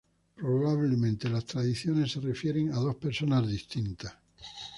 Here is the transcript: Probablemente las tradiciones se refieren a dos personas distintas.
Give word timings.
Probablemente 0.35 1.29
las 1.29 1.45
tradiciones 1.45 2.11
se 2.13 2.21
refieren 2.21 2.71
a 2.73 2.77
dos 2.77 2.95
personas 2.95 3.47
distintas. 3.47 4.11